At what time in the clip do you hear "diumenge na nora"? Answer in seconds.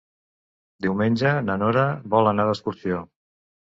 0.85-1.87